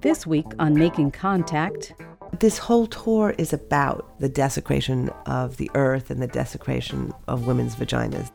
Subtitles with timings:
[0.00, 1.94] This week on Making Contact,
[2.38, 7.74] this whole tour is about the desecration of the earth and the desecration of women's
[7.74, 8.30] vaginas.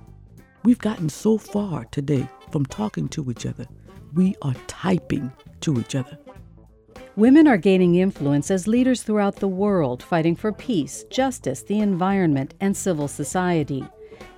[0.63, 3.67] We've gotten so far today from talking to each other,
[4.13, 5.31] we are typing
[5.61, 6.17] to each other.
[7.15, 12.53] Women are gaining influence as leaders throughout the world, fighting for peace, justice, the environment,
[12.59, 13.85] and civil society.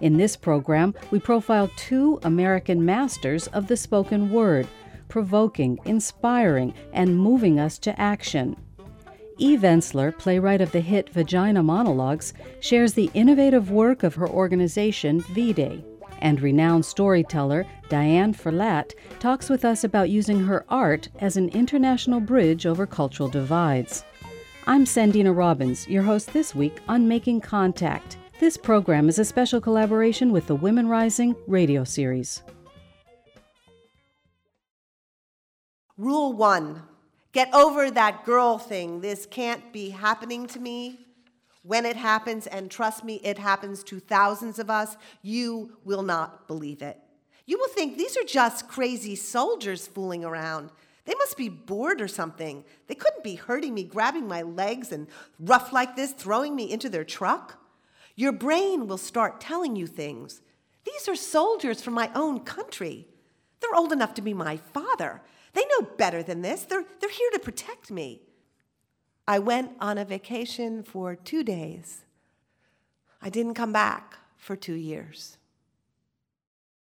[0.01, 4.67] In this program, we profile two American masters of the spoken word,
[5.09, 8.55] provoking, inspiring, and moving us to action.
[9.37, 15.21] Eve Ensler, playwright of the hit Vagina Monologues, shares the innovative work of her organization,
[15.21, 15.83] V-Day.
[16.19, 22.19] And renowned storyteller Diane Ferlatte talks with us about using her art as an international
[22.19, 24.05] bridge over cultural divides.
[24.65, 28.17] I'm Sandina Robbins, your host this week on Making Contact.
[28.43, 32.43] This program is a special collaboration with the Women Rising radio series.
[35.97, 36.83] Rule one
[37.31, 38.99] Get over that girl thing.
[38.99, 41.05] This can't be happening to me.
[41.61, 46.45] When it happens, and trust me, it happens to thousands of us, you will not
[46.49, 46.99] believe it.
[47.45, 50.69] You will think these are just crazy soldiers fooling around.
[51.05, 52.65] They must be bored or something.
[52.87, 55.07] They couldn't be hurting me, grabbing my legs and
[55.39, 57.61] rough like this, throwing me into their truck.
[58.15, 60.41] Your brain will start telling you things.
[60.85, 63.07] These are soldiers from my own country.
[63.59, 65.21] They're old enough to be my father.
[65.53, 66.63] They know better than this.
[66.63, 68.21] They're, they're here to protect me.
[69.27, 72.03] I went on a vacation for two days.
[73.21, 75.37] I didn't come back for two years.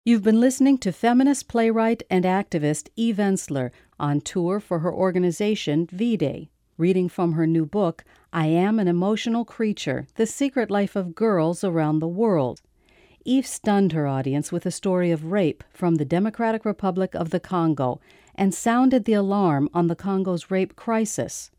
[0.04, 5.86] You've been listening to feminist playwright and activist Eve Ensler on tour for her organization
[5.92, 6.50] V Day,
[6.82, 8.02] reading from her new book,
[8.32, 12.60] I Am an Emotional Creature The Secret Life of Girls Around the World.
[13.24, 17.38] Eve stunned her audience with a story of rape from the Democratic Republic of the
[17.38, 18.00] Congo
[18.34, 21.52] and sounded the alarm on the Congo's rape crisis.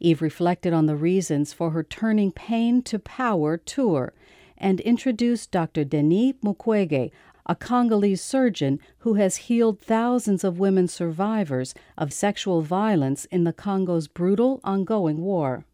[0.00, 4.12] Eve reflected on the reasons for her Turning Pain to Power tour
[4.58, 5.84] and introduced Dr.
[5.84, 7.12] Denis Mukwege,
[7.46, 13.52] a Congolese surgeon who has healed thousands of women survivors of sexual violence in the
[13.52, 15.64] Congo's brutal ongoing war.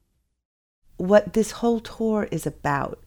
[0.96, 3.02] What this whole tour is about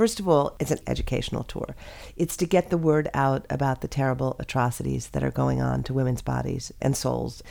[0.00, 1.74] First of all, it's an educational tour.
[2.16, 5.92] It's to get the word out about the terrible atrocities that are going on to
[5.92, 7.42] women's bodies and souls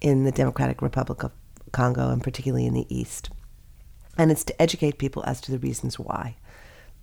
[0.00, 1.30] in the Democratic Republic of
[1.70, 3.30] Congo and particularly in the East.
[4.18, 6.36] And it's to educate people as to the reasons why.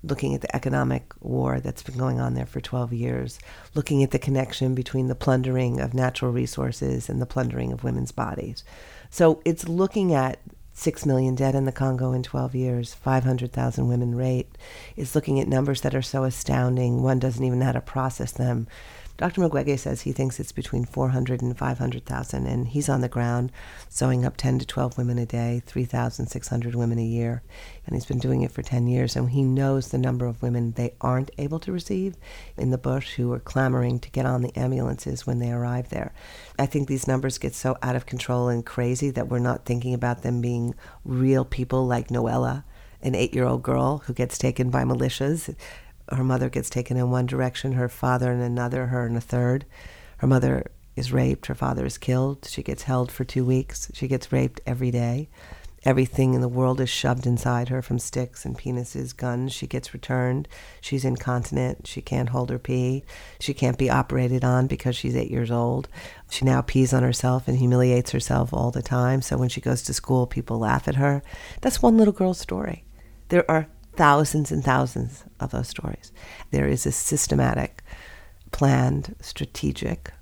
[0.01, 3.39] Looking at the economic war that's been going on there for 12 years,
[3.75, 8.11] looking at the connection between the plundering of natural resources and the plundering of women's
[8.11, 8.63] bodies.
[9.09, 10.39] So it's looking at
[10.79, 14.57] 6 million dead in the Congo in 12 years, 500,000 women raped,
[14.95, 18.31] is looking at numbers that are so astounding, one doesn't even know how to process
[18.31, 18.65] them.
[19.19, 19.41] Dr.
[19.41, 23.51] Mukwege says he thinks it's between 400 and 500,000, and he's on the ground
[23.89, 27.43] sewing up 10 to 12 women a day, 3,600 women a year.
[27.85, 30.71] And he's been doing it for 10 years, and he knows the number of women
[30.71, 32.15] they aren't able to receive
[32.55, 36.13] in the bush who are clamoring to get on the ambulances when they arrive there.
[36.57, 39.93] I think these numbers get so out of control and crazy that we're not thinking
[39.93, 42.63] about them being real people like Noella,
[43.01, 45.53] an eight year old girl who gets taken by militias
[46.11, 49.65] her mother gets taken in one direction, her father in another, her in a third.
[50.17, 52.45] Her mother is raped, her father is killed.
[52.49, 53.89] She gets held for two weeks.
[53.93, 55.29] She gets raped every day.
[55.85, 59.53] Everything in the world is shoved inside her from sticks and penises, guns.
[59.53, 60.47] She gets returned.
[60.81, 61.87] She's incontinent.
[61.87, 63.05] She can't hold her pee.
[63.39, 65.87] She can't be operated on because she's eight years old.
[66.29, 69.21] She now pees on herself and humiliates herself all the time.
[69.21, 71.23] So when she goes to school, people laugh at her.
[71.61, 72.83] That's one little girl's story.
[73.29, 76.13] There are thousands and thousands of those stories.
[76.51, 77.83] There is a systematic,
[78.49, 80.13] planned, strategic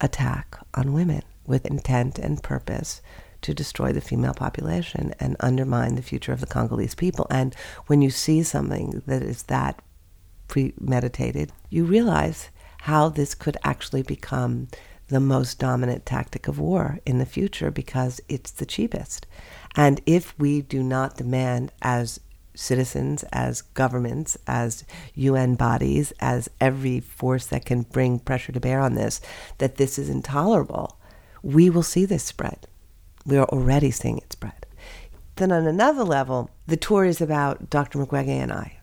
[0.00, 3.02] attack on women with intent and purpose
[3.42, 7.26] to destroy the female population and undermine the future of the Congolese people.
[7.30, 7.54] And
[7.86, 9.82] when you see something that is that
[10.48, 12.48] premeditated, you realize
[12.80, 14.68] how this could actually become
[15.08, 19.26] the most dominant tactic of war in the future because it's the cheapest.
[19.76, 22.20] And if we do not demand as
[22.58, 24.84] citizens, as governments, as
[25.14, 29.20] UN bodies, as every force that can bring pressure to bear on this,
[29.58, 30.98] that this is intolerable,
[31.42, 32.66] we will see this spread.
[33.24, 34.66] We are already seeing it spread.
[35.36, 37.98] Then, on another level, the tour is about Dr.
[37.98, 38.78] Mukwege and I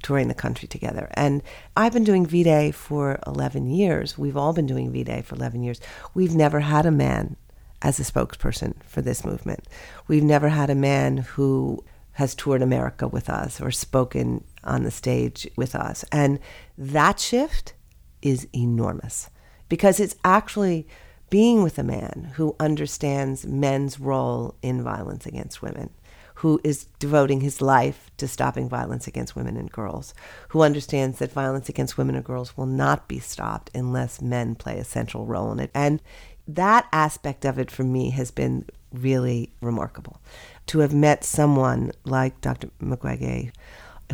[0.00, 1.10] touring the country together.
[1.14, 1.42] And
[1.76, 4.16] I've been doing V Day for 11 years.
[4.16, 5.80] We've all been doing V Day for 11 years.
[6.14, 7.36] We've never had a man
[7.82, 9.64] as a spokesperson for this movement.
[10.06, 11.82] We've never had a man who
[12.18, 16.04] has toured America with us or spoken on the stage with us.
[16.10, 16.40] And
[16.76, 17.74] that shift
[18.20, 19.30] is enormous
[19.68, 20.88] because it's actually
[21.30, 25.90] being with a man who understands men's role in violence against women,
[26.34, 30.12] who is devoting his life to stopping violence against women and girls,
[30.48, 34.76] who understands that violence against women and girls will not be stopped unless men play
[34.80, 35.70] a central role in it.
[35.72, 36.02] And
[36.48, 40.20] that aspect of it for me has been really remarkable.
[40.68, 42.68] To have met someone like Dr.
[42.82, 43.52] Mukwege,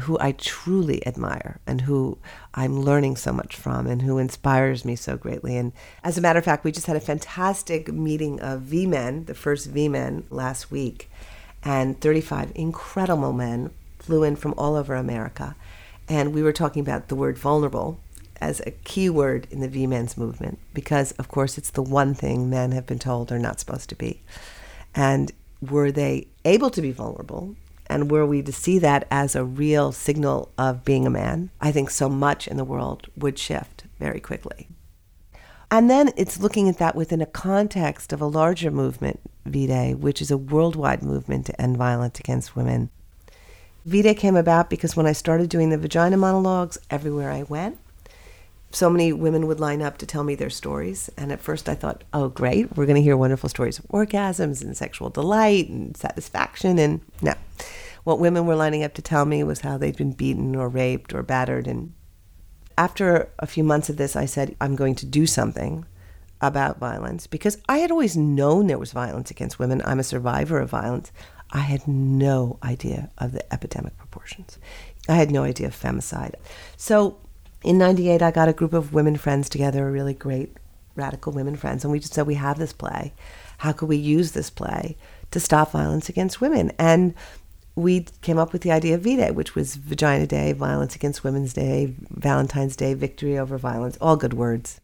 [0.00, 2.18] who I truly admire and who
[2.54, 5.56] I'm learning so much from and who inspires me so greatly.
[5.56, 5.72] And
[6.02, 9.34] as a matter of fact, we just had a fantastic meeting of V Men, the
[9.34, 11.10] first V Men, last week.
[11.64, 15.56] And 35 incredible men flew in from all over America.
[16.08, 17.98] And we were talking about the word vulnerable
[18.40, 22.14] as a key word in the V Men's movement because, of course, it's the one
[22.14, 24.22] thing men have been told they're not supposed to be.
[24.94, 27.56] And were they able to be vulnerable
[27.86, 31.70] and were we to see that as a real signal of being a man, I
[31.70, 34.68] think so much in the world would shift very quickly.
[35.70, 40.22] And then it's looking at that within a context of a larger movement, V-Day, which
[40.22, 42.90] is a worldwide movement to end violence against women.
[43.84, 47.78] V-Day came about because when I started doing the vagina monologues everywhere I went,
[48.74, 51.08] so many women would line up to tell me their stories.
[51.16, 54.62] And at first I thought, oh, great, we're going to hear wonderful stories of orgasms
[54.62, 56.78] and sexual delight and satisfaction.
[56.78, 57.34] And no,
[58.02, 61.14] what women were lining up to tell me was how they'd been beaten or raped
[61.14, 61.66] or battered.
[61.66, 61.94] And
[62.76, 65.86] after a few months of this, I said, I'm going to do something
[66.40, 69.80] about violence because I had always known there was violence against women.
[69.84, 71.12] I'm a survivor of violence.
[71.52, 74.58] I had no idea of the epidemic proportions.
[75.08, 76.34] I had no idea of femicide.
[76.76, 77.18] So
[77.64, 80.56] in 98, I got a group of women friends together, a really great
[80.94, 83.12] radical women friends, and we just said, We have this play.
[83.58, 84.96] How could we use this play
[85.30, 86.72] to stop violence against women?
[86.78, 87.14] And
[87.74, 91.24] we came up with the idea of V Day, which was Vagina Day, Violence Against
[91.24, 94.80] Women's Day, Valentine's Day, Victory Over Violence, all good words.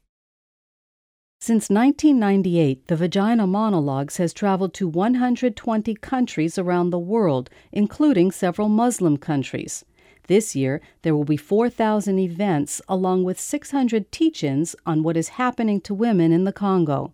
[1.43, 8.69] Since 1998, the Vagina Monologues has traveled to 120 countries around the world, including several
[8.69, 9.85] Muslim countries.
[10.27, 15.31] This year, there will be 4,000 events along with 600 teach ins on what is
[15.31, 17.13] happening to women in the Congo.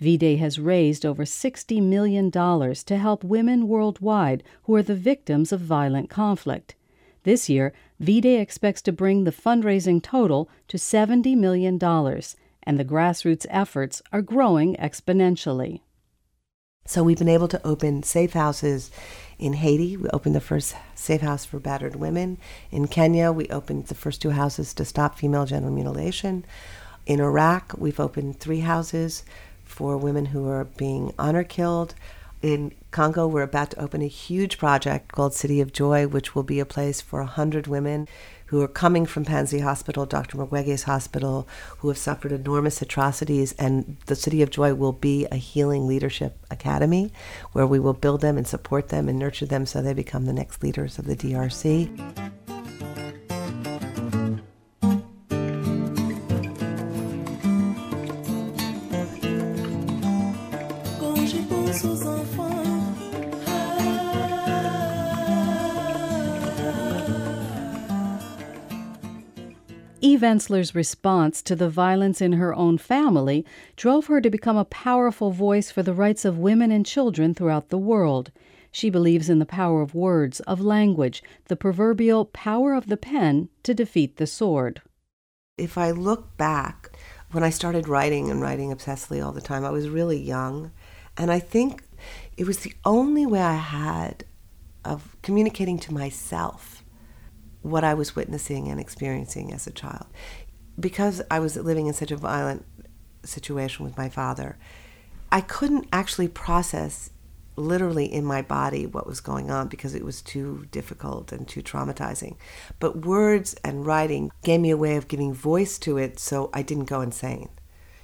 [0.00, 5.60] V-Day has raised over $60 million to help women worldwide who are the victims of
[5.60, 6.74] violent conflict.
[7.24, 11.78] This year, V-Day expects to bring the fundraising total to $70 million,
[12.62, 15.82] and the grassroots efforts are growing exponentially.
[16.86, 18.90] So we've been able to open safe houses
[19.40, 19.96] in Haiti.
[19.96, 22.38] We opened the first safe house for battered women.
[22.70, 26.44] In Kenya, we opened the first two houses to stop female genital mutilation.
[27.06, 29.24] In Iraq, we've opened three houses
[29.64, 31.94] for women who are being honor killed.
[32.42, 36.42] In Congo, we're about to open a huge project called City of Joy, which will
[36.42, 38.08] be a place for 100 women
[38.50, 40.36] who are coming from Panzi Hospital, Dr.
[40.36, 41.46] Mukwege's hospital,
[41.78, 43.52] who have suffered enormous atrocities.
[43.52, 47.12] And the City of Joy will be a healing leadership academy
[47.52, 50.32] where we will build them and support them and nurture them so they become the
[50.32, 52.39] next leaders of the DRC.
[70.20, 73.42] Eve Ensler's response to the violence in her own family
[73.74, 77.70] drove her to become a powerful voice for the rights of women and children throughout
[77.70, 78.30] the world.
[78.70, 83.48] She believes in the power of words, of language, the proverbial power of the pen
[83.62, 84.82] to defeat the sword.
[85.56, 86.90] If I look back,
[87.32, 90.70] when I started writing and writing obsessively all the time, I was really young.
[91.16, 91.82] And I think
[92.36, 94.26] it was the only way I had
[94.84, 96.79] of communicating to myself
[97.62, 100.06] what I was witnessing and experiencing as a child.
[100.78, 102.64] Because I was living in such a violent
[103.24, 104.58] situation with my father,
[105.30, 107.10] I couldn't actually process
[107.56, 111.62] literally in my body what was going on because it was too difficult and too
[111.62, 112.36] traumatizing.
[112.78, 116.62] But words and writing gave me a way of giving voice to it so I
[116.62, 117.50] didn't go insane.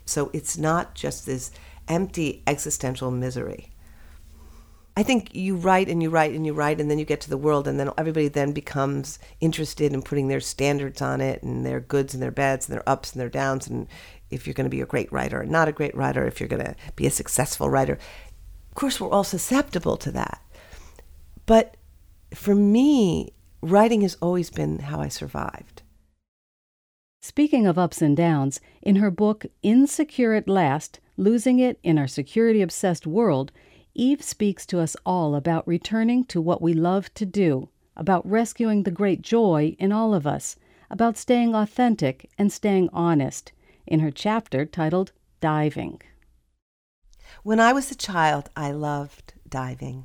[0.04, 1.50] So it's not just this
[1.88, 3.72] empty existential misery.
[4.98, 7.30] I think you write and you write and you write, and then you get to
[7.30, 11.66] the world, and then everybody then becomes interested in putting their standards on it and
[11.66, 13.66] their goods and their bads and their ups and their downs.
[13.66, 13.88] And
[14.30, 16.48] if you're going to be a great writer or not a great writer, if you're
[16.48, 17.98] going to be a successful writer.
[18.70, 20.40] Of course, we're all susceptible to that.
[21.44, 21.76] But
[22.34, 25.82] for me, writing has always been how I survived.
[27.20, 32.06] Speaking of ups and downs, in her book Insecure at Last Losing It in Our
[32.06, 33.52] Security Obsessed World,
[33.98, 38.82] Eve speaks to us all about returning to what we love to do, about rescuing
[38.82, 40.56] the great joy in all of us,
[40.90, 43.52] about staying authentic and staying honest,
[43.86, 46.02] in her chapter titled Diving.
[47.42, 50.04] When I was a child, I loved diving.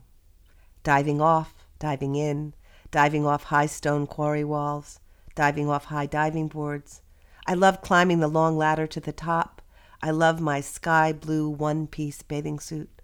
[0.83, 2.53] Diving off, diving in,
[2.91, 5.01] diving off high stone quarry walls,
[5.35, 7.01] diving off high diving boards.
[7.45, 9.61] I loved climbing the long ladder to the top.
[10.01, 13.00] I loved my sky blue one piece bathing suit.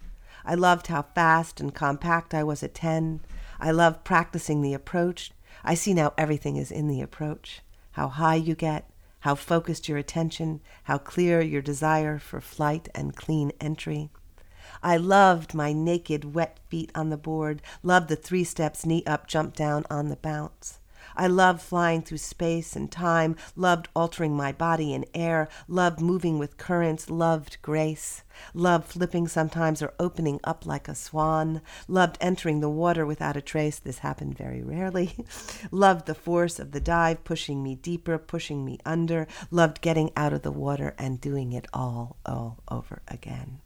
[0.47, 3.19] I loved how fast and compact I was at 10.
[3.59, 5.33] I loved practicing the approach.
[5.61, 7.61] I see now everything is in the approach.
[7.91, 8.89] How high you get,
[9.19, 14.09] how focused your attention, how clear your desire for flight and clean entry.
[14.81, 19.27] I loved my naked, wet feet on the board, loved the three steps knee up,
[19.27, 20.79] jump down on the bounce.
[21.17, 26.37] I loved flying through space and time, loved altering my body in air, loved moving
[26.37, 28.21] with currents, loved grace,
[28.53, 33.41] loved flipping sometimes or opening up like a swan, loved entering the water without a
[33.41, 33.79] trace.
[33.79, 35.15] This happened very rarely.
[35.71, 40.33] loved the force of the dive pushing me deeper, pushing me under, loved getting out
[40.33, 43.59] of the water and doing it all, all over again.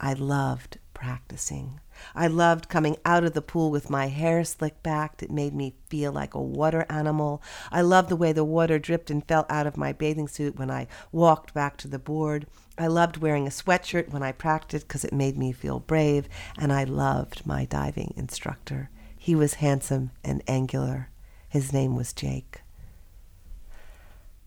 [0.00, 1.78] I loved practicing.
[2.14, 5.22] I loved coming out of the pool with my hair slicked back.
[5.22, 7.42] It made me feel like a water animal.
[7.70, 10.70] I loved the way the water dripped and fell out of my bathing suit when
[10.70, 12.46] I walked back to the board.
[12.78, 16.28] I loved wearing a sweatshirt when I practiced because it made me feel brave.
[16.56, 18.88] And I loved my diving instructor.
[19.18, 21.10] He was handsome and angular.
[21.46, 22.62] His name was Jake.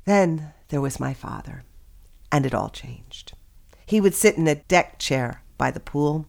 [0.05, 1.63] Then there was my father,
[2.31, 3.33] and it all changed.
[3.85, 6.27] He would sit in a deck chair by the pool.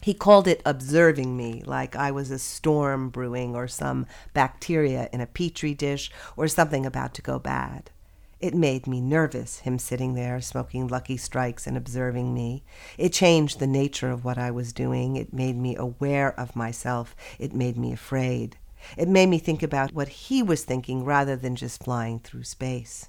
[0.00, 5.22] He called it observing me, like I was a storm brewing or some bacteria in
[5.22, 7.90] a petri dish or something about to go bad.
[8.38, 12.64] It made me nervous, him sitting there smoking Lucky Strikes and observing me.
[12.98, 15.16] It changed the nature of what I was doing.
[15.16, 17.16] It made me aware of myself.
[17.38, 18.58] It made me afraid.
[18.98, 23.08] It made me think about what he was thinking rather than just flying through space.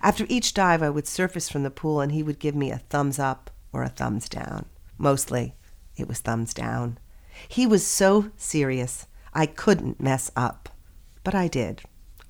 [0.00, 2.78] After each dive, I would surface from the pool and he would give me a
[2.78, 4.66] thumbs up or a thumbs down.
[4.98, 5.54] Mostly,
[5.96, 6.98] it was thumbs down.
[7.48, 10.68] He was so serious, I couldn't mess up.
[11.22, 11.82] But I did,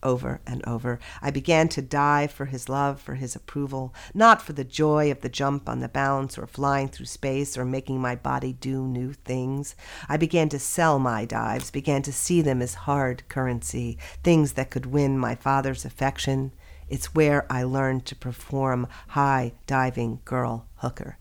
[0.03, 0.99] over and over.
[1.23, 5.21] I began to dive for his love, for his approval, not for the joy of
[5.21, 9.13] the jump on the bounce or flying through space or making my body do new
[9.13, 9.75] things.
[10.09, 14.71] I began to sell my dives, began to see them as hard currency, things that
[14.71, 16.53] could win my father's affection.
[16.89, 21.19] It's where I learned to perform high diving girl hooker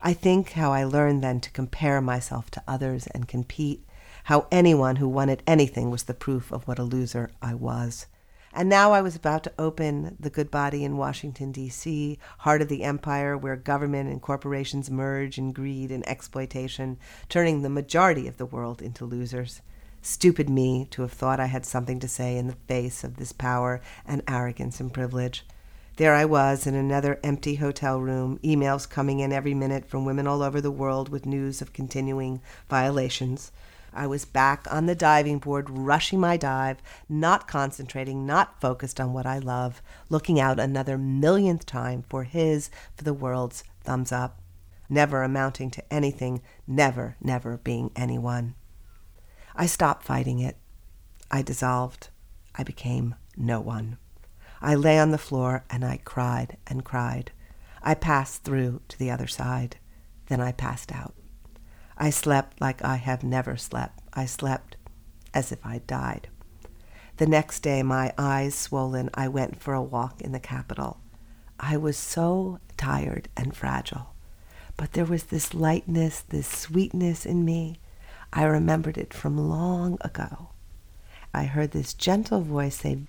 [0.00, 3.86] I think how I learned then to compare myself to others and compete,
[4.24, 8.06] how anyone who wanted anything was the proof of what a loser I was.
[8.52, 12.68] And now I was about to open the good body in Washington, D.C., heart of
[12.68, 18.36] the empire where government and corporations merge in greed and exploitation, turning the majority of
[18.36, 19.62] the world into losers.
[20.02, 23.32] Stupid me to have thought I had something to say in the face of this
[23.32, 25.46] power and arrogance and privilege.
[25.96, 30.26] There I was in another empty hotel room, emails coming in every minute from women
[30.26, 33.52] all over the world with news of continuing violations.
[33.92, 36.78] I was back on the diving board, rushing my dive,
[37.10, 42.70] not concentrating, not focused on what I love, looking out another millionth time for his,
[42.96, 44.40] for the world's thumbs up,
[44.88, 48.54] never amounting to anything, never, never being anyone.
[49.54, 50.56] I stopped fighting it.
[51.30, 52.08] I dissolved.
[52.54, 53.98] I became no one.
[54.64, 57.32] I lay on the floor and I cried and cried.
[57.82, 59.76] I passed through to the other side.
[60.26, 61.14] Then I passed out.
[61.98, 64.00] I slept like I have never slept.
[64.14, 64.76] I slept
[65.34, 66.28] as if I'd died.
[67.16, 70.98] The next day, my eyes swollen, I went for a walk in the Capitol.
[71.58, 74.14] I was so tired and fragile,
[74.76, 77.80] but there was this lightness, this sweetness in me.
[78.32, 80.50] I remembered it from long ago.
[81.34, 83.00] I heard this gentle voice say,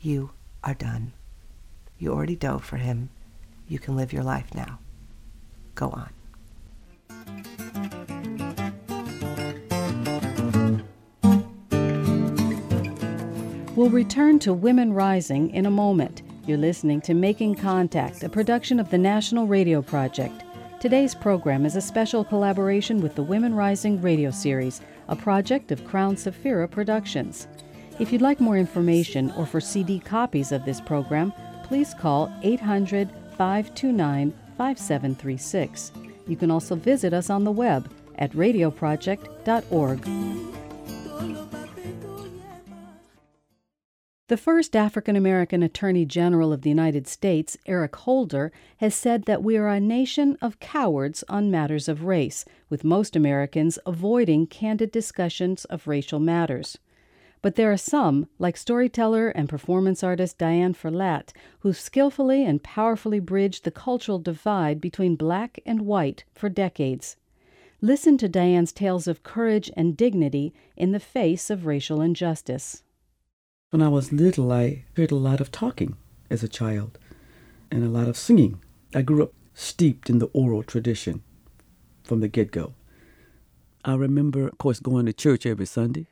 [0.00, 0.32] You
[0.64, 1.12] are done.
[1.98, 3.10] You already dove for him.
[3.68, 4.78] You can live your life now.
[5.74, 6.10] Go on.
[13.76, 16.22] We'll return to Women Rising in a moment.
[16.46, 20.42] You're listening to Making Contact, a production of the National Radio Project.
[20.80, 25.84] Today's program is a special collaboration with the Women Rising radio series, a project of
[25.84, 27.46] Crown Saphira Productions.
[28.00, 33.10] If you'd like more information or for CD copies of this program, please call 800
[33.36, 35.92] 529 5736.
[36.26, 40.00] You can also visit us on the web at radioproject.org.
[44.28, 49.42] The first African American Attorney General of the United States, Eric Holder, has said that
[49.42, 54.90] we are a nation of cowards on matters of race, with most Americans avoiding candid
[54.90, 56.78] discussions of racial matters.
[57.42, 63.18] But there are some, like storyteller and performance artist Diane Ferlatte, who skillfully and powerfully
[63.18, 67.16] bridged the cultural divide between black and white for decades.
[67.80, 72.82] Listen to Diane's tales of courage and dignity in the face of racial injustice.
[73.70, 75.96] When I was little, I heard a lot of talking
[76.28, 76.98] as a child
[77.70, 78.60] and a lot of singing.
[78.94, 81.22] I grew up steeped in the oral tradition
[82.04, 82.74] from the get go.
[83.84, 86.08] I remember, of course, going to church every Sunday,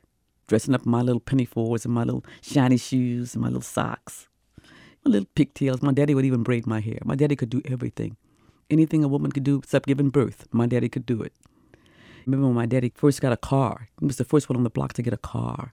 [0.48, 4.28] dressing up my little pinafores and my little shiny shoes and my little socks,
[5.04, 5.82] my little pigtails.
[5.82, 6.98] My daddy would even braid my hair.
[7.04, 8.16] My daddy could do everything.
[8.68, 11.32] Anything a woman could do except giving birth, my daddy could do it
[12.28, 13.88] remember when my daddy first got a car.
[13.98, 15.72] He was the first one on the block to get a car.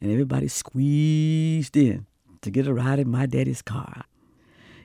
[0.00, 2.06] And everybody squeezed in
[2.42, 4.04] to get a ride in my daddy's car.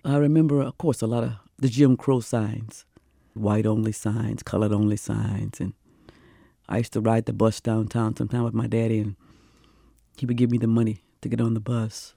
[0.04, 2.86] I remember, of course, a lot of the Jim Crow signs,
[3.34, 5.60] white only signs, colored only signs.
[5.60, 5.74] And
[6.68, 9.16] I used to ride the bus downtown sometime with my daddy, and
[10.18, 12.14] he would give me the money to get on the bus.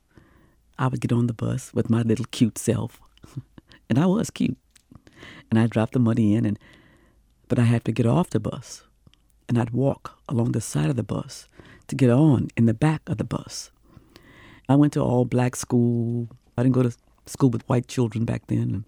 [0.78, 3.00] I would get on the bus with my little cute self.
[3.90, 4.56] and I was cute.
[5.50, 6.58] And I'd drop the money in, and
[7.48, 8.84] but I had to get off the bus
[9.48, 11.48] and I'd walk along the side of the bus
[11.88, 13.70] to get on in the back of the bus.
[14.68, 16.28] I went to all black school.
[16.56, 18.84] I didn't go to school with white children back then.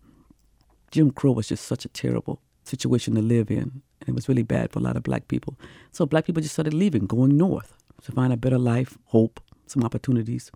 [0.90, 3.82] Jim Crow was just such a terrible situation to live in.
[4.00, 5.58] And it was really bad for a lot of black people.
[5.92, 9.84] So black people just started leaving, going north to find a better life, hope, some
[9.84, 10.50] opportunities.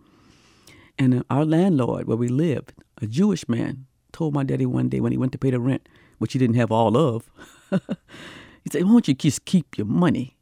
[0.98, 5.00] And uh, our landlord, where we lived, a Jewish man, told my daddy one day
[5.00, 7.28] when he went to pay the rent, which he didn't have all of,
[7.70, 10.36] he said, Why don't you just keep your money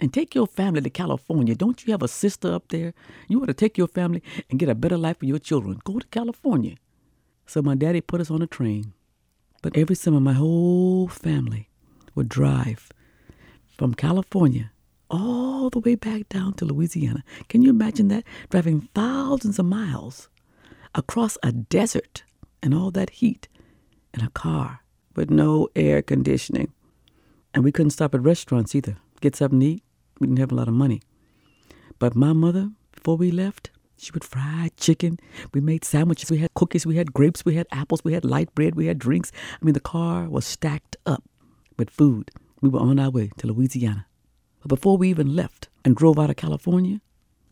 [0.00, 1.54] and take your family to California?
[1.54, 2.94] Don't you have a sister up there?
[3.28, 5.80] You ought to take your family and get a better life for your children.
[5.84, 6.76] Go to California.
[7.46, 8.94] So my daddy put us on a train.
[9.62, 11.69] But every summer, my whole family
[12.14, 12.90] would drive
[13.76, 14.70] from California
[15.10, 17.24] all the way back down to Louisiana.
[17.48, 18.24] Can you imagine that?
[18.48, 20.28] Driving thousands of miles
[20.94, 22.24] across a desert
[22.62, 23.48] and all that heat
[24.14, 24.80] in a car
[25.16, 26.72] with no air conditioning.
[27.52, 28.96] And we couldn't stop at restaurants either.
[29.20, 29.82] Get something to eat.
[30.20, 31.02] We didn't have a lot of money.
[31.98, 35.18] But my mother, before we left, she would fry chicken.
[35.52, 36.30] We made sandwiches.
[36.30, 36.86] We had cookies.
[36.86, 37.44] We had grapes.
[37.44, 38.02] We had apples.
[38.04, 38.74] We had light bread.
[38.74, 39.32] We had drinks.
[39.60, 41.22] I mean, the car was stacked up
[41.80, 42.30] with food.
[42.60, 44.06] We were on our way to Louisiana.
[44.60, 47.00] But before we even left and drove out of California,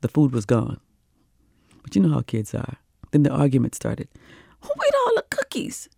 [0.02, 0.80] the food was gone.
[1.82, 2.76] But you know how kids are.
[3.10, 4.08] Then the argument started.
[4.60, 5.88] Who ate all the cookies?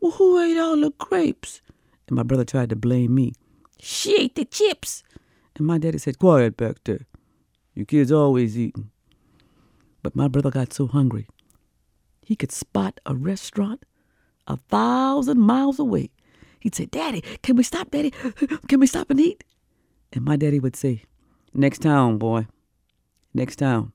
[0.00, 1.62] Well, who ate all the grapes?
[2.08, 3.34] And my brother tried to blame me.
[3.78, 5.04] She ate the chips.
[5.54, 7.06] And my daddy said, Quiet back there.
[7.76, 8.90] You kids always eating.
[10.02, 11.28] But my brother got so hungry,
[12.20, 13.84] he could spot a restaurant
[14.48, 16.10] a thousand miles away.
[16.60, 18.10] He'd say, Daddy, can we stop, Daddy?
[18.68, 19.44] Can we stop and eat?
[20.12, 21.04] And my daddy would say,
[21.54, 22.46] Next town, boy.
[23.34, 23.92] Next town.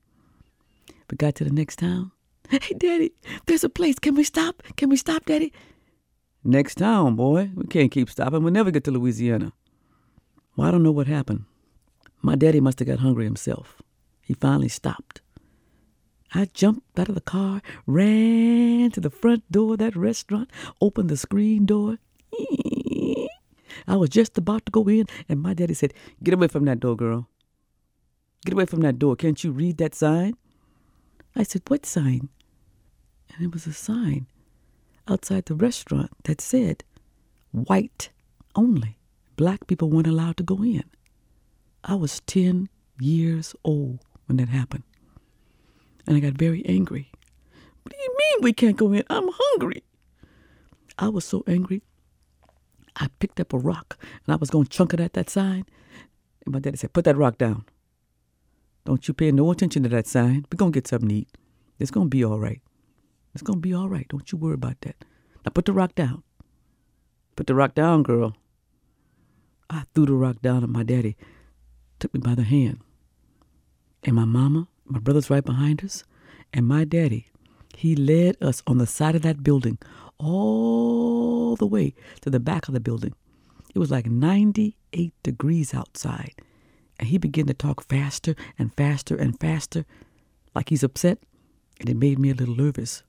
[1.09, 2.11] We got to the next town.
[2.49, 3.11] Hey, Daddy,
[3.45, 3.97] there's a place.
[3.99, 4.61] Can we stop?
[4.75, 5.53] Can we stop, Daddy?
[6.43, 7.51] Next town, boy.
[7.55, 8.43] We can't keep stopping.
[8.43, 9.53] We'll never get to Louisiana.
[10.55, 11.45] Well, I don't know what happened.
[12.21, 13.81] My daddy must have got hungry himself.
[14.21, 15.21] He finally stopped.
[16.33, 20.49] I jumped out of the car, ran to the front door of that restaurant,
[20.81, 21.97] opened the screen door.
[23.87, 25.93] I was just about to go in, and my daddy said,
[26.23, 27.27] Get away from that door, girl.
[28.45, 29.15] Get away from that door.
[29.15, 30.35] Can't you read that sign?
[31.35, 32.29] I said, What sign?
[33.35, 34.27] And it was a sign
[35.07, 36.83] outside the restaurant that said
[37.51, 38.09] white
[38.55, 38.97] only.
[39.35, 40.83] Black people weren't allowed to go in.
[41.83, 42.69] I was 10
[42.99, 44.83] years old when that happened.
[46.07, 47.11] And I got very angry.
[47.83, 49.03] What do you mean we can't go in?
[49.09, 49.83] I'm hungry.
[50.97, 51.83] I was so angry.
[52.95, 55.65] I picked up a rock and I was going to chunk it at that sign.
[56.45, 57.65] And my daddy said, Put that rock down.
[58.85, 60.45] Don't you pay no attention to that sign.
[60.51, 61.37] We're going to get something to eat.
[61.79, 62.61] It's going to be all right.
[63.33, 64.07] It's going to be all right.
[64.07, 64.95] Don't you worry about that.
[65.43, 66.23] Now put the rock down.
[67.35, 68.35] Put the rock down, girl.
[69.69, 71.17] I threw the rock down, and my daddy
[71.99, 72.79] took me by the hand.
[74.03, 76.03] And my mama, my brother's right behind us,
[76.53, 77.27] and my daddy,
[77.75, 79.79] he led us on the side of that building
[80.17, 83.13] all the way to the back of the building.
[83.73, 86.33] It was like 98 degrees outside.
[86.97, 89.85] And he began to talk faster and faster and faster,
[90.53, 91.19] like he's upset,
[91.79, 93.03] and it made me a little nervous.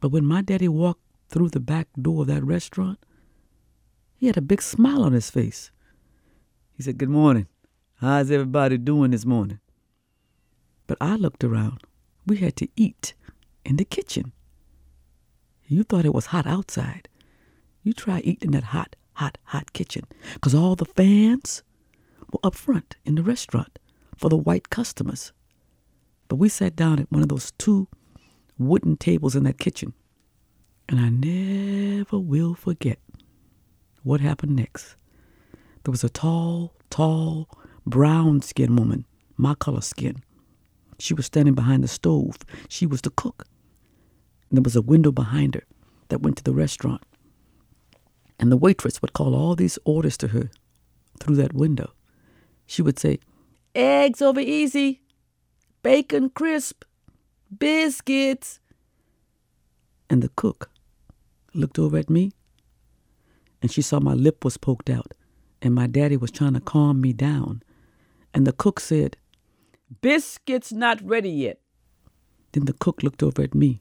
[0.00, 2.98] But when my daddy walked through the back door of that restaurant,
[4.16, 5.70] he had a big smile on his face.
[6.76, 7.46] He said, Good morning.
[8.00, 9.60] How's everybody doing this morning?
[10.86, 11.82] But I looked around.
[12.26, 13.14] We had to eat
[13.64, 14.32] in the kitchen.
[15.66, 17.08] You thought it was hot outside.
[17.82, 20.04] You try eating in that hot, hot, hot kitchen.
[20.34, 21.62] Because all the fans
[22.32, 23.78] were up front in the restaurant.
[24.16, 25.32] for the white customers.
[26.28, 27.88] But we sat down at one of those two
[28.58, 29.92] wooden tables in that kitchen.
[30.88, 32.98] And I never will forget
[34.02, 34.96] what happened next.
[35.84, 37.48] There was a tall, tall,
[37.86, 40.22] brown skinned woman, my color skin.
[40.98, 42.36] She was standing behind the stove.
[42.68, 43.46] She was the cook.
[44.54, 45.64] And there was a window behind her
[46.10, 47.02] that went to the restaurant.
[48.38, 50.48] And the waitress would call all these orders to her
[51.18, 51.90] through that window.
[52.64, 53.18] She would say,
[53.74, 55.02] Eggs over easy,
[55.82, 56.84] bacon crisp,
[57.58, 58.60] biscuits.
[60.08, 60.70] And the cook
[61.52, 62.30] looked over at me
[63.60, 65.14] and she saw my lip was poked out
[65.62, 67.60] and my daddy was trying to calm me down.
[68.32, 69.16] And the cook said,
[70.00, 71.58] Biscuits not ready yet.
[72.52, 73.80] Then the cook looked over at me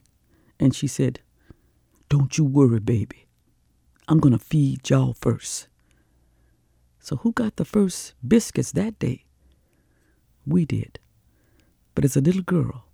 [0.63, 1.19] and she said,
[2.07, 3.27] Don't you worry, baby.
[4.07, 5.67] I'm going to feed y'all first.
[6.99, 9.25] So, who got the first biscuits that day?
[10.45, 10.99] We did.
[11.95, 12.85] But as a little girl,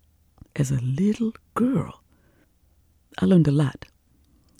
[0.56, 2.02] as a little girl,
[3.20, 3.86] I learned a lot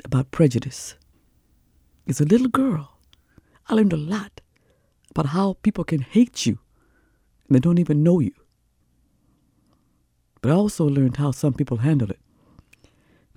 [0.06, 0.96] about prejudice.
[2.08, 3.00] As a little girl,
[3.68, 4.42] I learned a lot
[5.10, 6.60] about how people can hate you
[7.48, 8.34] and they don't even know you.
[10.42, 12.20] But I also learned how some people handle it.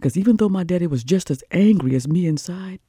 [0.02, 2.80] Because even though my daddy was just as angry as me inside,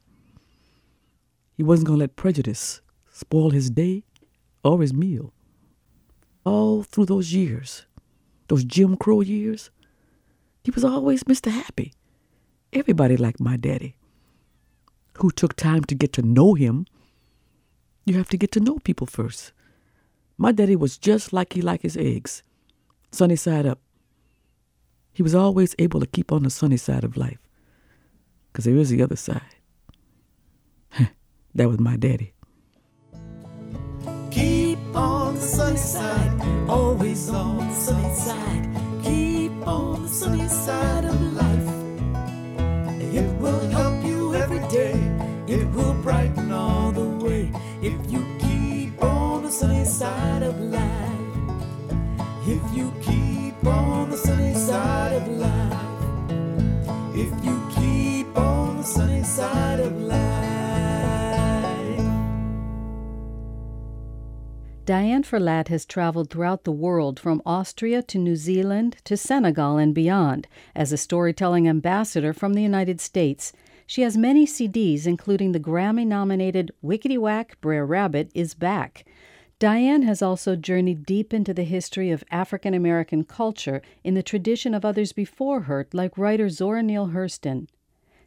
[1.56, 4.02] he wasn't going to let prejudice spoil his day
[4.64, 5.32] or his meal.
[6.44, 7.86] All through those years,
[8.48, 9.70] those Jim Crow years,
[10.64, 11.52] he was always Mr.
[11.52, 11.92] Happy.
[12.72, 13.94] Everybody liked my daddy,
[15.18, 16.84] who took time to get to know him.
[18.06, 19.52] You have to get to know people first.
[20.36, 22.42] My daddy was just like he liked his eggs,
[23.12, 23.83] sunny side up.
[25.14, 27.38] He was always able to keep on the sunny side of life,
[28.52, 29.54] because there is the other side.
[31.54, 32.32] that was my daddy.
[34.32, 38.68] Keep on the sunny side, always on the sunny side.
[39.04, 41.03] Keep on the sunny side
[64.86, 69.94] Diane Ferlatte has traveled throughout the world from Austria to New Zealand to Senegal and
[69.94, 73.54] beyond as a storytelling ambassador from the United States.
[73.86, 79.06] She has many CDs, including the Grammy nominated Wickety Whack Brer Rabbit is Back.
[79.58, 84.74] Diane has also journeyed deep into the history of African American culture in the tradition
[84.74, 87.68] of others before her, like writer Zora Neale Hurston.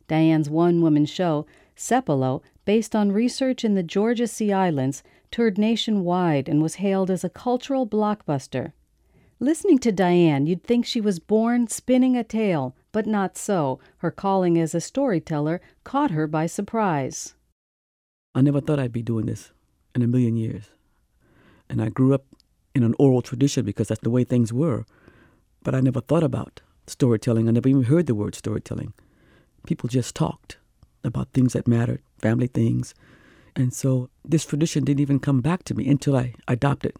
[0.07, 6.47] Diane's one woman show, Sapelo, based on research in the Georgia Sea Islands, toured nationwide
[6.47, 8.73] and was hailed as a cultural blockbuster.
[9.39, 13.79] Listening to Diane, you'd think she was born spinning a tale, but not so.
[13.97, 17.35] Her calling as a storyteller caught her by surprise.
[18.33, 19.51] I never thought I'd be doing this
[19.93, 20.71] in a million years.
[21.69, 22.25] And I grew up
[22.73, 24.85] in an oral tradition because that's the way things were.
[25.63, 27.47] But I never thought about storytelling.
[27.47, 28.93] I never even heard the word storytelling.
[29.65, 30.57] People just talked
[31.03, 32.93] about things that mattered, family things.
[33.57, 36.93] And so this tradition didn't even come back to me until I adopted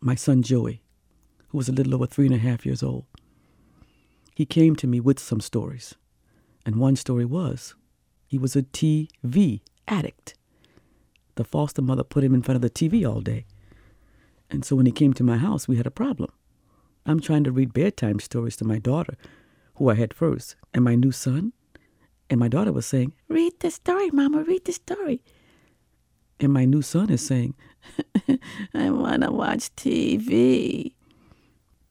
[0.00, 0.82] my son Joey,
[1.48, 3.04] who was a little over three and a half years old.
[4.34, 5.94] He came to me with some stories.
[6.66, 7.76] And one story was
[8.26, 10.34] he was a TV addict.
[11.36, 13.44] The foster mother put him in front of the TV all day.
[14.50, 16.32] And so when he came to my house, we had a problem.
[17.06, 19.16] I'm trying to read bedtime stories to my daughter,
[19.76, 21.52] who I had first, and my new son.
[22.28, 25.22] And my daughter was saying, Read the story, Mama, read the story.
[26.40, 27.54] And my new son is saying,
[28.74, 30.92] I want to watch TV.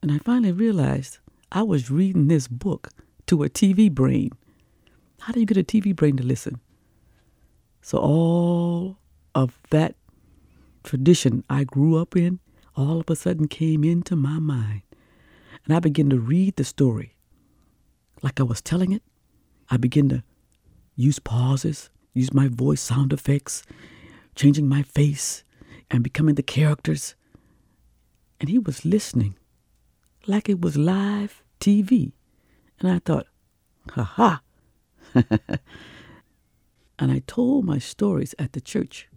[0.01, 1.19] And I finally realized
[1.51, 2.89] I was reading this book
[3.27, 4.31] to a TV brain.
[5.21, 6.59] How do you get a TV brain to listen?
[7.81, 8.97] So all
[9.33, 9.95] of that
[10.83, 12.39] tradition I grew up in
[12.75, 14.81] all of a sudden came into my mind.
[15.65, 17.15] And I began to read the story
[18.21, 19.03] like I was telling it.
[19.69, 20.23] I began to
[20.95, 23.63] use pauses, use my voice sound effects,
[24.35, 25.43] changing my face
[25.89, 27.15] and becoming the characters.
[28.39, 29.35] And he was listening
[30.27, 32.13] like it was live TV.
[32.79, 33.27] And I thought,
[33.91, 34.41] ha ha.
[36.99, 39.07] and I told my stories at the church.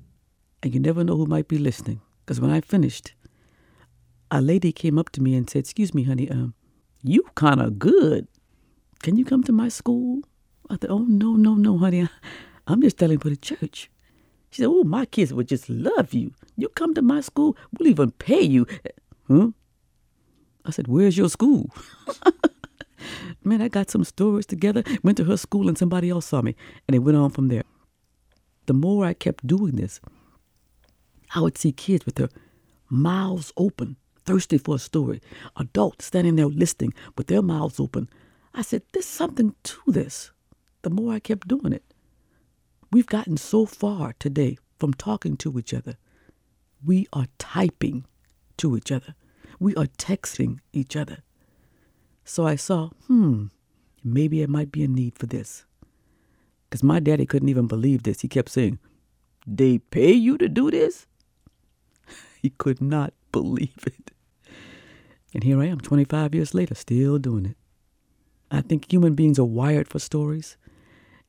[0.63, 2.01] And you never know who might be listening.
[2.25, 3.15] Because when I finished,
[4.31, 6.55] a lady came up to me and said, Excuse me, honey, um,
[7.03, 8.27] you kind of good.
[9.03, 10.23] Can you come to my school?
[10.69, 12.09] I thought, Oh, no, no, no, honey.
[12.67, 13.91] I'm just telling for the church.
[14.57, 16.33] She said, Oh, my kids would just love you.
[16.57, 18.67] You come to my school, we'll even pay you.
[19.29, 19.49] Huh?
[20.65, 21.75] I said, Where's your school?
[23.45, 26.57] Man, I got some stories together, went to her school, and somebody else saw me.
[26.89, 27.65] And it went on from there.
[28.65, 30.01] The more I kept doing this,
[31.35, 32.31] I would see kids with their
[32.89, 35.21] mouths open, thirsty for a story,
[35.59, 38.09] adults standing there listening with their mouths open.
[38.55, 40.31] I said, There's something to this.
[40.81, 41.85] The more I kept doing it,
[42.93, 45.97] we've gotten so far today from talking to each other.
[46.85, 48.05] We are typing
[48.59, 49.15] to each other.
[49.59, 51.19] We are texting each other.
[52.25, 53.47] So I saw, hmm,
[54.05, 55.65] maybe it might be a need for this.
[56.69, 58.21] Because my daddy couldn't even believe this.
[58.21, 58.79] He kept saying,
[59.47, 61.07] They pay you to do this?
[62.43, 64.11] he could not believe it.
[65.33, 67.57] And here I am, 25 years later, still doing it.
[68.51, 70.57] I think human beings are wired for stories,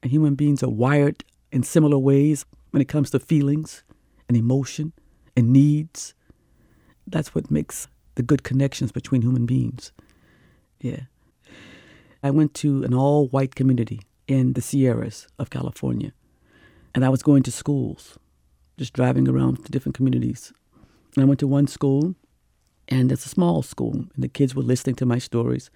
[0.01, 3.83] and human beings are wired in similar ways when it comes to feelings
[4.27, 4.93] and emotion
[5.35, 6.13] and needs.
[7.05, 9.91] That's what makes the good connections between human beings.
[10.81, 11.01] Yeah.
[12.23, 16.11] I went to an all white community in the Sierras of California,
[16.93, 18.17] and I was going to schools,
[18.77, 20.51] just driving around to different communities.
[21.15, 22.15] And I went to one school,
[22.89, 25.69] and it's a small school, and the kids were listening to my stories.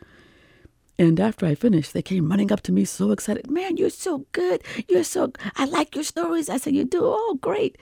[0.98, 3.50] And after I finished, they came running up to me so excited.
[3.50, 4.64] Man, you're so good.
[4.88, 6.50] You're so, I like your stories.
[6.50, 7.02] I said, You do?
[7.04, 7.78] Oh, great.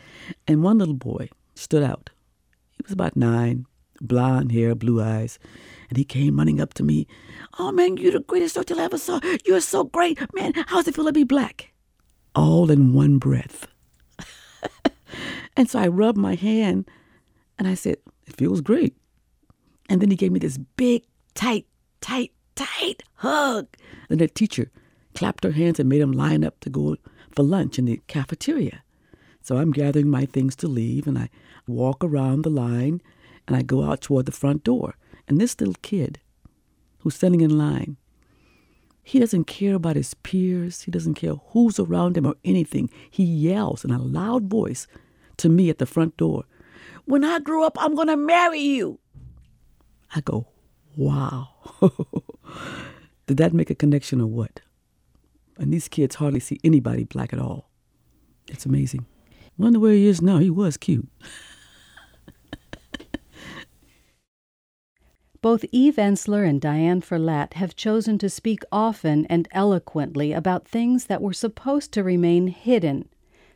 [0.47, 2.09] And one little boy stood out.
[2.71, 3.65] He was about nine,
[3.99, 5.37] blonde hair, blue eyes.
[5.89, 7.07] And he came running up to me.
[7.57, 9.19] Oh, man, you're the greatest storyteller I ever saw.
[9.45, 10.19] You're so great.
[10.33, 11.73] Man, how's it feel to be black?
[12.35, 13.67] All in one breath.
[15.57, 16.89] and so I rubbed my hand
[17.57, 18.95] and I said, It feels great.
[19.89, 21.65] And then he gave me this big, tight,
[21.99, 23.67] tight, tight hug.
[24.09, 24.71] And the teacher
[25.15, 26.97] clapped her hands and made him line up to go
[27.31, 28.83] for lunch in the cafeteria.
[29.41, 31.29] So I'm gathering my things to leave and I
[31.67, 33.01] walk around the line
[33.47, 34.95] and I go out toward the front door.
[35.27, 36.19] And this little kid
[36.99, 37.97] who's standing in line,
[39.03, 40.81] he doesn't care about his peers.
[40.81, 42.89] He doesn't care who's around him or anything.
[43.09, 44.85] He yells in a loud voice
[45.37, 46.43] to me at the front door,
[47.05, 48.99] When I grow up, I'm going to marry you.
[50.13, 50.47] I go,
[50.95, 51.49] Wow.
[53.27, 54.61] Did that make a connection or what?
[55.57, 57.69] And these kids hardly see anybody black at all.
[58.47, 59.05] It's amazing.
[59.57, 60.37] Wonder where he is now.
[60.37, 61.07] He was cute.
[65.41, 71.05] Both Eve Ensler and Diane Ferlatte have chosen to speak often and eloquently about things
[71.05, 73.07] that were supposed to remain hidden.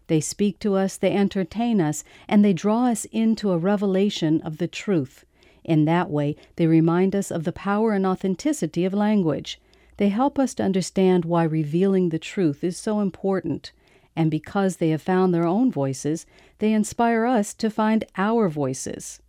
[0.07, 4.57] They speak to us, they entertain us, and they draw us into a revelation of
[4.57, 5.25] the truth.
[5.63, 9.59] In that way, they remind us of the power and authenticity of language.
[9.97, 13.71] They help us to understand why revealing the truth is so important.
[14.15, 16.25] And because they have found their own voices,
[16.59, 19.19] they inspire us to find our voices.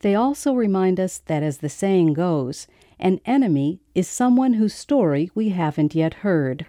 [0.00, 2.66] They also remind us that, as the saying goes,
[2.98, 6.66] an enemy is someone whose story we haven't yet heard.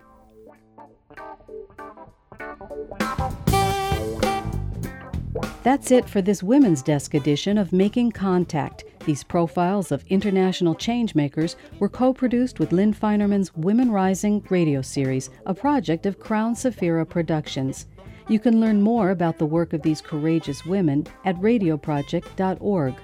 [5.63, 8.83] That's it for this Women's Desk edition of Making Contact.
[9.05, 15.29] These profiles of international changemakers were co produced with Lynn Feinerman's Women Rising radio series,
[15.45, 17.87] a project of Crown Safira Productions.
[18.29, 22.95] You can learn more about the work of these courageous women at radioproject.org.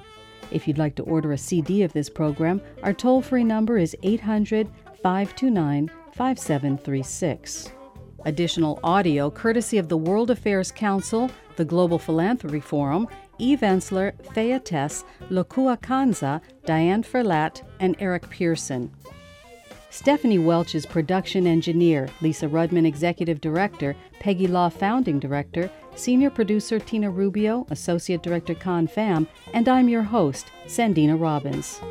[0.51, 3.95] If you'd like to order a CD of this program, our toll free number is
[4.01, 4.69] 800
[5.03, 7.71] 529 5736.
[8.25, 13.07] Additional audio courtesy of the World Affairs Council, the Global Philanthropy Forum,
[13.39, 18.91] Eve Ensler, Thea Tess, Lokua Kanza, Diane Ferlatte, and Eric Pearson.
[19.89, 26.77] Stephanie Welch is production engineer, Lisa Rudman, executive director, Peggy Law, founding director, senior producer
[26.79, 31.81] Tina Rubio, associate director Con Fam, and I'm your host, Sandina Robbins.